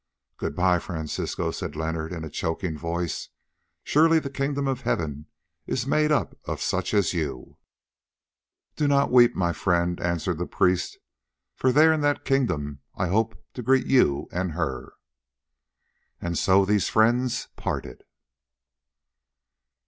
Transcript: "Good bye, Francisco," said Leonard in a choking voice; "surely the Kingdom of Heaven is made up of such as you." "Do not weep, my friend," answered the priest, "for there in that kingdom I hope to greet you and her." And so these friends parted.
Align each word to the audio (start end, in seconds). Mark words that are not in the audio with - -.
"Good 0.37 0.55
bye, 0.55 0.79
Francisco," 0.79 1.51
said 1.51 1.75
Leonard 1.75 2.11
in 2.11 2.23
a 2.23 2.29
choking 2.31 2.75
voice; 2.75 3.29
"surely 3.83 4.17
the 4.17 4.31
Kingdom 4.31 4.67
of 4.67 4.81
Heaven 4.81 5.27
is 5.67 5.85
made 5.85 6.11
up 6.11 6.35
of 6.45 6.59
such 6.59 6.95
as 6.95 7.13
you." 7.13 7.57
"Do 8.75 8.87
not 8.87 9.11
weep, 9.11 9.35
my 9.35 9.53
friend," 9.53 10.01
answered 10.01 10.39
the 10.39 10.47
priest, 10.47 10.97
"for 11.55 11.71
there 11.71 11.93
in 11.93 12.01
that 12.01 12.25
kingdom 12.25 12.79
I 12.95 13.09
hope 13.09 13.45
to 13.53 13.61
greet 13.61 13.85
you 13.85 14.27
and 14.31 14.53
her." 14.53 14.93
And 16.19 16.35
so 16.35 16.65
these 16.65 16.89
friends 16.89 17.49
parted. 17.55 18.03